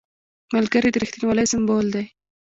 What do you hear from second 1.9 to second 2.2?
دی